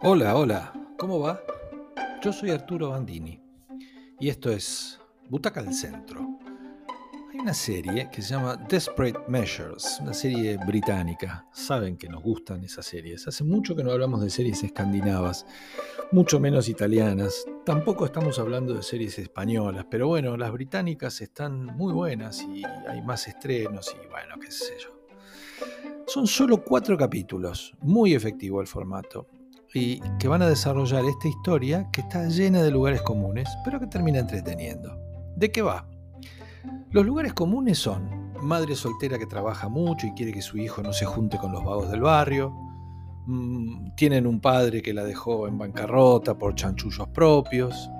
Hola, 0.00 0.36
hola, 0.36 0.72
¿cómo 0.96 1.18
va? 1.18 1.42
Yo 2.22 2.32
soy 2.32 2.50
Arturo 2.50 2.90
Bandini 2.90 3.42
y 4.20 4.28
esto 4.28 4.48
es 4.52 5.00
Butaca 5.28 5.58
al 5.58 5.74
Centro. 5.74 6.38
Hay 7.32 7.40
una 7.40 7.52
serie 7.52 8.08
que 8.08 8.22
se 8.22 8.34
llama 8.34 8.54
Desperate 8.54 9.18
Measures, 9.26 9.98
una 10.00 10.14
serie 10.14 10.56
británica. 10.56 11.48
Saben 11.52 11.96
que 11.96 12.08
nos 12.08 12.22
gustan 12.22 12.62
esas 12.62 12.86
series. 12.86 13.26
Hace 13.26 13.42
mucho 13.42 13.74
que 13.74 13.82
no 13.82 13.90
hablamos 13.90 14.20
de 14.20 14.30
series 14.30 14.62
escandinavas, 14.62 15.44
mucho 16.12 16.38
menos 16.38 16.68
italianas. 16.68 17.44
Tampoco 17.66 18.04
estamos 18.06 18.38
hablando 18.38 18.74
de 18.74 18.84
series 18.84 19.18
españolas, 19.18 19.84
pero 19.90 20.06
bueno, 20.06 20.36
las 20.36 20.52
británicas 20.52 21.20
están 21.20 21.64
muy 21.66 21.92
buenas 21.92 22.44
y 22.44 22.62
hay 22.88 23.02
más 23.02 23.26
estrenos 23.26 23.92
y 24.00 24.06
bueno, 24.06 24.36
qué 24.40 24.52
sé 24.52 24.74
yo. 24.78 24.96
Son 26.06 26.28
solo 26.28 26.62
cuatro 26.62 26.96
capítulos, 26.96 27.74
muy 27.80 28.14
efectivo 28.14 28.60
el 28.60 28.68
formato 28.68 29.26
y 29.74 30.00
que 30.18 30.28
van 30.28 30.42
a 30.42 30.48
desarrollar 30.48 31.04
esta 31.04 31.28
historia 31.28 31.88
que 31.92 32.00
está 32.00 32.26
llena 32.28 32.62
de 32.62 32.70
lugares 32.70 33.02
comunes, 33.02 33.48
pero 33.64 33.78
que 33.78 33.86
termina 33.86 34.18
entreteniendo. 34.18 34.96
¿De 35.36 35.50
qué 35.52 35.62
va? 35.62 35.86
Los 36.90 37.04
lugares 37.04 37.34
comunes 37.34 37.78
son 37.78 38.32
madre 38.42 38.74
soltera 38.74 39.18
que 39.18 39.26
trabaja 39.26 39.68
mucho 39.68 40.06
y 40.06 40.12
quiere 40.12 40.32
que 40.32 40.42
su 40.42 40.58
hijo 40.58 40.82
no 40.82 40.92
se 40.92 41.04
junte 41.04 41.38
con 41.38 41.52
los 41.52 41.64
vagos 41.64 41.90
del 41.90 42.00
barrio, 42.00 42.50
mm, 43.26 43.94
tienen 43.94 44.26
un 44.26 44.40
padre 44.40 44.80
que 44.80 44.94
la 44.94 45.04
dejó 45.04 45.48
en 45.48 45.58
bancarrota 45.58 46.38
por 46.38 46.54
chanchullos 46.54 47.08
propios, 47.08 47.90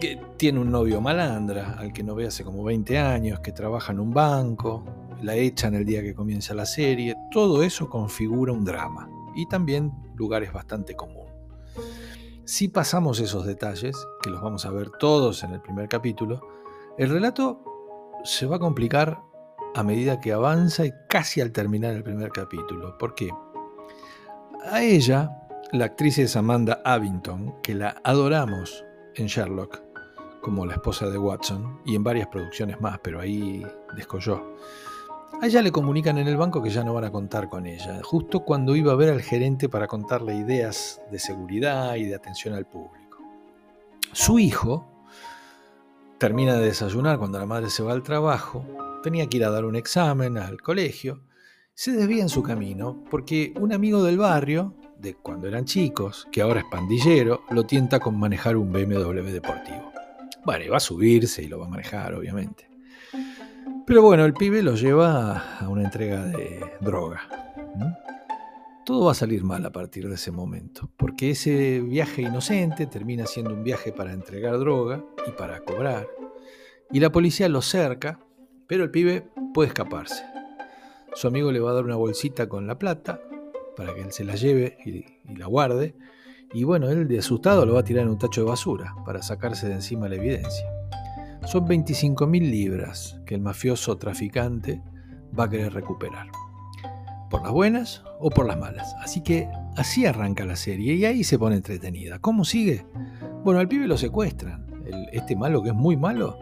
que 0.00 0.20
tiene 0.36 0.58
un 0.58 0.70
novio 0.70 1.00
malandra 1.00 1.76
al 1.78 1.92
que 1.92 2.02
no 2.02 2.14
ve 2.14 2.26
hace 2.26 2.44
como 2.44 2.64
20 2.64 2.98
años, 2.98 3.40
que 3.40 3.52
trabaja 3.52 3.92
en 3.92 4.00
un 4.00 4.12
banco, 4.12 4.84
la 5.22 5.36
echan 5.36 5.74
el 5.74 5.86
día 5.86 6.02
que 6.02 6.14
comienza 6.14 6.54
la 6.54 6.66
serie, 6.66 7.14
todo 7.30 7.62
eso 7.62 7.88
configura 7.88 8.52
un 8.52 8.64
drama 8.64 9.08
y 9.34 9.46
también 9.46 9.92
lugares 10.16 10.52
bastante 10.52 10.94
común. 10.94 11.26
Si 12.44 12.68
pasamos 12.68 13.20
esos 13.20 13.46
detalles, 13.46 13.96
que 14.22 14.30
los 14.30 14.42
vamos 14.42 14.66
a 14.66 14.70
ver 14.70 14.90
todos 14.90 15.44
en 15.44 15.52
el 15.52 15.60
primer 15.60 15.88
capítulo, 15.88 16.40
el 16.98 17.08
relato 17.08 17.64
se 18.24 18.46
va 18.46 18.56
a 18.56 18.60
complicar 18.60 19.20
a 19.74 19.82
medida 19.82 20.20
que 20.20 20.32
avanza 20.32 20.84
y 20.84 20.92
casi 21.08 21.40
al 21.40 21.52
terminar 21.52 21.94
el 21.94 22.02
primer 22.02 22.30
capítulo. 22.30 22.98
¿Por 22.98 23.14
qué? 23.14 23.30
A 24.70 24.82
ella, 24.82 25.30
la 25.72 25.86
actriz 25.86 26.18
es 26.18 26.36
Amanda 26.36 26.82
Abington, 26.84 27.54
que 27.62 27.74
la 27.74 28.00
adoramos 28.04 28.84
en 29.14 29.26
Sherlock, 29.26 29.82
como 30.40 30.66
la 30.66 30.74
esposa 30.74 31.08
de 31.08 31.18
Watson, 31.18 31.80
y 31.86 31.96
en 31.96 32.04
varias 32.04 32.28
producciones 32.28 32.80
más, 32.80 32.98
pero 33.02 33.20
ahí 33.20 33.64
descolló. 33.96 34.56
A 35.42 35.48
le 35.48 35.72
comunican 35.72 36.18
en 36.18 36.28
el 36.28 36.36
banco 36.36 36.62
que 36.62 36.70
ya 36.70 36.84
no 36.84 36.94
van 36.94 37.02
a 37.02 37.10
contar 37.10 37.48
con 37.48 37.66
ella, 37.66 38.00
justo 38.04 38.44
cuando 38.44 38.76
iba 38.76 38.92
a 38.92 38.94
ver 38.94 39.10
al 39.10 39.22
gerente 39.22 39.68
para 39.68 39.88
contarle 39.88 40.36
ideas 40.36 41.02
de 41.10 41.18
seguridad 41.18 41.96
y 41.96 42.04
de 42.04 42.14
atención 42.14 42.54
al 42.54 42.64
público. 42.64 43.18
Su 44.12 44.38
hijo 44.38 44.86
termina 46.18 46.54
de 46.54 46.66
desayunar 46.66 47.18
cuando 47.18 47.40
la 47.40 47.46
madre 47.46 47.70
se 47.70 47.82
va 47.82 47.90
al 47.90 48.04
trabajo, 48.04 48.64
tenía 49.02 49.26
que 49.26 49.38
ir 49.38 49.44
a 49.44 49.50
dar 49.50 49.64
un 49.64 49.74
examen 49.74 50.38
al 50.38 50.62
colegio, 50.62 51.24
se 51.74 51.90
desvía 51.90 52.22
en 52.22 52.28
su 52.28 52.44
camino 52.44 53.02
porque 53.10 53.52
un 53.58 53.72
amigo 53.72 54.04
del 54.04 54.18
barrio, 54.18 54.76
de 54.96 55.14
cuando 55.14 55.48
eran 55.48 55.64
chicos, 55.64 56.28
que 56.30 56.42
ahora 56.42 56.60
es 56.60 56.66
pandillero, 56.70 57.42
lo 57.50 57.66
tienta 57.66 57.98
con 57.98 58.16
manejar 58.16 58.56
un 58.56 58.72
BMW 58.72 59.32
deportivo. 59.32 59.92
Bueno, 60.44 60.70
va 60.70 60.76
a 60.76 60.80
subirse 60.80 61.42
y 61.42 61.48
lo 61.48 61.58
va 61.58 61.66
a 61.66 61.70
manejar, 61.70 62.14
obviamente. 62.14 62.71
Pero 63.84 64.00
bueno, 64.00 64.24
el 64.24 64.32
pibe 64.32 64.62
lo 64.62 64.74
lleva 64.76 65.58
a 65.58 65.68
una 65.68 65.82
entrega 65.82 66.24
de 66.24 66.60
droga. 66.80 67.20
Todo 68.84 69.06
va 69.06 69.12
a 69.12 69.14
salir 69.14 69.42
mal 69.42 69.66
a 69.66 69.72
partir 69.72 70.08
de 70.08 70.14
ese 70.14 70.30
momento, 70.30 70.88
porque 70.96 71.30
ese 71.30 71.80
viaje 71.80 72.22
inocente 72.22 72.86
termina 72.86 73.26
siendo 73.26 73.52
un 73.52 73.64
viaje 73.64 73.92
para 73.92 74.12
entregar 74.12 74.58
droga 74.58 75.04
y 75.26 75.32
para 75.32 75.60
cobrar. 75.60 76.06
Y 76.92 77.00
la 77.00 77.10
policía 77.10 77.48
lo 77.48 77.60
cerca, 77.60 78.20
pero 78.68 78.84
el 78.84 78.90
pibe 78.90 79.28
puede 79.52 79.68
escaparse. 79.68 80.24
Su 81.14 81.26
amigo 81.26 81.50
le 81.50 81.60
va 81.60 81.72
a 81.72 81.74
dar 81.74 81.84
una 81.84 81.96
bolsita 81.96 82.48
con 82.48 82.66
la 82.66 82.78
plata 82.78 83.20
para 83.76 83.94
que 83.94 84.02
él 84.02 84.12
se 84.12 84.24
la 84.24 84.36
lleve 84.36 84.78
y, 84.84 85.04
y 85.30 85.36
la 85.36 85.46
guarde. 85.46 85.96
Y 86.52 86.64
bueno, 86.64 86.88
él 86.88 87.08
de 87.08 87.18
asustado 87.18 87.66
lo 87.66 87.74
va 87.74 87.80
a 87.80 87.84
tirar 87.84 88.04
en 88.04 88.10
un 88.10 88.18
tacho 88.18 88.42
de 88.42 88.48
basura 88.48 88.94
para 89.04 89.22
sacarse 89.22 89.68
de 89.68 89.74
encima 89.74 90.08
la 90.08 90.16
evidencia. 90.16 90.81
Son 91.46 91.66
25.000 91.66 92.40
libras 92.40 93.20
que 93.26 93.34
el 93.34 93.40
mafioso 93.40 93.96
traficante 93.98 94.82
va 95.38 95.44
a 95.44 95.50
querer 95.50 95.72
recuperar. 95.72 96.28
Por 97.30 97.42
las 97.42 97.52
buenas 97.52 98.04
o 98.20 98.30
por 98.30 98.46
las 98.46 98.58
malas. 98.58 98.94
Así 99.02 99.22
que 99.22 99.48
así 99.76 100.06
arranca 100.06 100.44
la 100.44 100.56
serie 100.56 100.94
y 100.94 101.04
ahí 101.04 101.24
se 101.24 101.38
pone 101.38 101.56
entretenida. 101.56 102.18
¿Cómo 102.18 102.44
sigue? 102.44 102.86
Bueno, 103.42 103.60
al 103.60 103.68
pibe 103.68 103.86
lo 103.86 103.96
secuestran. 103.96 104.66
este 105.12 105.36
malo 105.36 105.62
que 105.62 105.70
es 105.70 105.74
muy 105.74 105.96
malo 105.96 106.38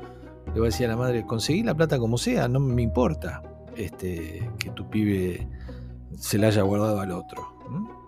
le 0.52 0.60
va 0.60 0.66
a 0.66 0.70
decir 0.70 0.86
a 0.86 0.90
la 0.90 0.96
madre, 0.96 1.24
conseguí 1.24 1.62
la 1.62 1.74
plata 1.74 1.98
como 1.98 2.18
sea, 2.18 2.48
no 2.48 2.58
me 2.58 2.82
importa 2.82 3.42
este, 3.76 4.50
que 4.58 4.70
tu 4.70 4.88
pibe 4.88 5.46
se 6.16 6.38
la 6.38 6.48
haya 6.48 6.62
guardado 6.62 7.00
al 7.00 7.12
otro. 7.12 7.54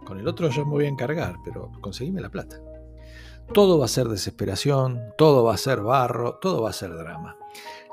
Con 0.04 0.18
el 0.18 0.26
otro 0.26 0.48
yo 0.50 0.64
me 0.66 0.72
voy 0.72 0.84
a 0.86 0.88
encargar, 0.88 1.36
pero 1.44 1.70
conseguime 1.80 2.20
la 2.20 2.28
plata. 2.28 2.56
Todo 3.54 3.78
va 3.78 3.84
a 3.84 3.88
ser 3.88 4.08
desesperación, 4.08 5.12
todo 5.18 5.44
va 5.44 5.52
a 5.52 5.58
ser 5.58 5.82
barro, 5.82 6.38
todo 6.40 6.62
va 6.62 6.70
a 6.70 6.72
ser 6.72 6.96
drama. 6.96 7.36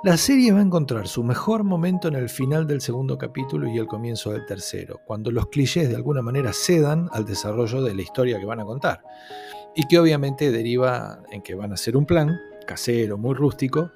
La 0.05 0.15
serie 0.15 0.53
va 0.53 0.59
a 0.59 0.63
encontrar 0.63 1.09
su 1.09 1.21
mejor 1.21 1.65
momento 1.65 2.07
en 2.07 2.15
el 2.15 2.29
final 2.29 2.65
del 2.65 2.79
segundo 2.79 3.17
capítulo 3.17 3.67
y 3.67 3.77
el 3.77 3.85
comienzo 3.85 4.31
del 4.31 4.45
tercero, 4.45 5.01
cuando 5.05 5.31
los 5.31 5.47
clichés 5.47 5.89
de 5.89 5.97
alguna 5.97 6.21
manera 6.21 6.53
cedan 6.53 7.09
al 7.11 7.25
desarrollo 7.25 7.81
de 7.81 7.93
la 7.93 8.01
historia 8.01 8.39
que 8.39 8.45
van 8.45 8.61
a 8.61 8.65
contar, 8.65 9.03
y 9.75 9.85
que 9.85 9.99
obviamente 9.99 10.49
deriva 10.49 11.19
en 11.29 11.41
que 11.41 11.55
van 11.55 11.71
a 11.71 11.73
hacer 11.73 11.97
un 11.97 12.05
plan 12.05 12.39
casero, 12.65 13.17
muy 13.17 13.35
rústico, 13.35 13.91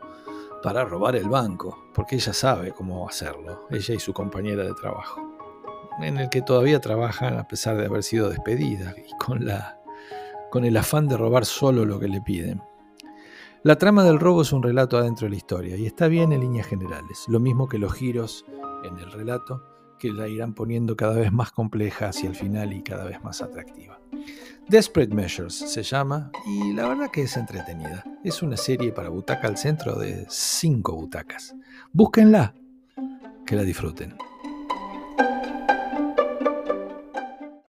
para 0.61 0.83
robar 0.83 1.15
el 1.15 1.29
banco, 1.29 1.77
porque 1.95 2.17
ella 2.17 2.33
sabe 2.33 2.73
cómo 2.73 3.07
hacerlo, 3.07 3.67
ella 3.69 3.95
y 3.95 3.99
su 3.99 4.11
compañera 4.11 4.65
de 4.65 4.73
trabajo, 4.73 5.21
en 6.01 6.17
el 6.17 6.29
que 6.29 6.41
todavía 6.41 6.81
trabajan 6.81 7.37
a 7.39 7.47
pesar 7.47 7.77
de 7.77 7.85
haber 7.85 8.03
sido 8.03 8.29
despedidas 8.29 8.93
y 8.97 9.17
con 9.17 9.45
la 9.45 9.79
con 10.53 10.65
el 10.65 10.77
afán 10.77 11.07
de 11.07 11.17
robar 11.17 11.45
solo 11.45 11.83
lo 11.83 11.99
que 11.99 12.07
le 12.07 12.21
piden. 12.21 12.61
La 13.63 13.79
trama 13.79 14.03
del 14.03 14.19
robo 14.19 14.43
es 14.43 14.53
un 14.53 14.61
relato 14.61 14.99
adentro 14.99 15.25
de 15.25 15.31
la 15.31 15.37
historia 15.37 15.75
y 15.77 15.87
está 15.87 16.07
bien 16.07 16.31
en 16.31 16.41
líneas 16.41 16.67
generales, 16.67 17.25
lo 17.27 17.39
mismo 17.39 17.67
que 17.67 17.79
los 17.79 17.91
giros 17.91 18.45
en 18.83 18.95
el 18.99 19.11
relato 19.11 19.63
que 19.97 20.11
la 20.11 20.27
irán 20.27 20.53
poniendo 20.53 20.95
cada 20.95 21.15
vez 21.15 21.31
más 21.31 21.51
compleja 21.51 22.09
hacia 22.09 22.29
el 22.29 22.35
final 22.35 22.71
y 22.71 22.83
cada 22.83 23.03
vez 23.05 23.23
más 23.23 23.41
atractiva. 23.41 23.99
Desperate 24.69 25.15
Measures 25.15 25.55
se 25.55 25.81
llama 25.81 26.29
y 26.45 26.71
la 26.73 26.87
verdad 26.87 27.09
que 27.11 27.23
es 27.23 27.35
entretenida. 27.35 28.03
Es 28.23 28.43
una 28.43 28.55
serie 28.55 28.91
para 28.91 29.09
butaca 29.09 29.47
al 29.47 29.57
centro 29.57 29.95
de 29.95 30.27
cinco 30.29 30.93
butacas. 30.93 31.55
Búsquenla, 31.93 32.53
que 33.47 33.55
la 33.55 33.63
disfruten. 33.63 34.15